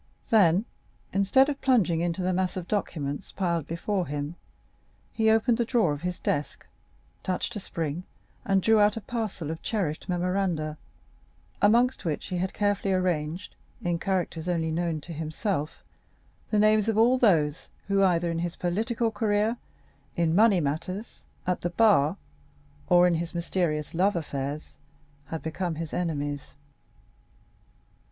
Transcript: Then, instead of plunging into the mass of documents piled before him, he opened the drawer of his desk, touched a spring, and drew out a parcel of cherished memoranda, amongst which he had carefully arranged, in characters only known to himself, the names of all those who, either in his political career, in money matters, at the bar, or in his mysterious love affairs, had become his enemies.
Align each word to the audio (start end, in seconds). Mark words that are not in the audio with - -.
Then, 0.29 0.65
instead 1.13 1.47
of 1.47 1.61
plunging 1.61 2.01
into 2.01 2.23
the 2.23 2.33
mass 2.33 2.57
of 2.57 2.67
documents 2.67 3.31
piled 3.31 3.67
before 3.67 4.07
him, 4.07 4.35
he 5.13 5.29
opened 5.29 5.59
the 5.59 5.63
drawer 5.63 5.93
of 5.93 6.01
his 6.01 6.17
desk, 6.17 6.65
touched 7.21 7.55
a 7.55 7.59
spring, 7.59 8.03
and 8.43 8.63
drew 8.63 8.79
out 8.79 8.97
a 8.97 9.01
parcel 9.01 9.51
of 9.51 9.61
cherished 9.61 10.09
memoranda, 10.09 10.79
amongst 11.61 12.03
which 12.03 12.25
he 12.29 12.37
had 12.39 12.51
carefully 12.51 12.91
arranged, 12.91 13.53
in 13.83 13.99
characters 13.99 14.47
only 14.47 14.71
known 14.71 15.01
to 15.01 15.13
himself, 15.13 15.83
the 16.49 16.57
names 16.57 16.89
of 16.89 16.97
all 16.97 17.19
those 17.19 17.69
who, 17.87 18.01
either 18.03 18.31
in 18.31 18.39
his 18.39 18.55
political 18.55 19.11
career, 19.11 19.55
in 20.15 20.33
money 20.33 20.59
matters, 20.59 21.25
at 21.45 21.61
the 21.61 21.69
bar, 21.69 22.17
or 22.89 23.05
in 23.05 23.13
his 23.13 23.35
mysterious 23.35 23.93
love 23.93 24.15
affairs, 24.15 24.77
had 25.27 25.43
become 25.43 25.75
his 25.75 25.93
enemies. 25.93 26.55